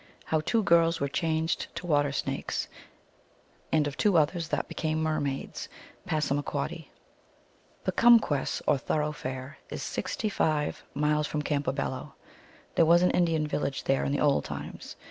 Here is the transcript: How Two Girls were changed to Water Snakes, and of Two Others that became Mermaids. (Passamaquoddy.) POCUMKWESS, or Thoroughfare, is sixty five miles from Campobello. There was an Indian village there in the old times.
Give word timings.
How 0.25 0.39
Two 0.41 0.63
Girls 0.63 0.99
were 0.99 1.07
changed 1.07 1.67
to 1.75 1.85
Water 1.85 2.11
Snakes, 2.11 2.67
and 3.71 3.85
of 3.85 3.95
Two 3.97 4.17
Others 4.17 4.47
that 4.47 4.67
became 4.67 4.99
Mermaids. 5.03 5.69
(Passamaquoddy.) 6.07 6.89
POCUMKWESS, 7.83 8.63
or 8.65 8.79
Thoroughfare, 8.79 9.59
is 9.69 9.83
sixty 9.83 10.27
five 10.27 10.81
miles 10.95 11.27
from 11.27 11.43
Campobello. 11.43 12.15
There 12.73 12.85
was 12.87 13.03
an 13.03 13.11
Indian 13.11 13.45
village 13.45 13.83
there 13.83 14.03
in 14.03 14.11
the 14.11 14.19
old 14.19 14.43
times. 14.43 14.95